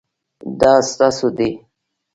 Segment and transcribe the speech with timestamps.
[0.59, 1.49] دا ستاسو دی؟